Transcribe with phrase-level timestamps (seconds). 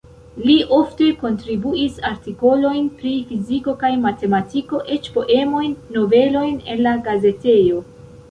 [0.43, 7.61] Li ofte kontribuis artikolojn pri fiziko kaj matematiko, eĉ poemojn, novelojn en la gazetoj.